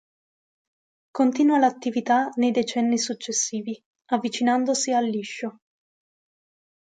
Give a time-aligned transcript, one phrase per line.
[1.11, 5.59] Continua l'attività nei decenni successivi, avvicinandosi al liscio.